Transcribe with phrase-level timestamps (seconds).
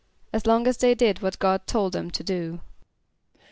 [0.33, 2.61] =As long as they did what God told them to do.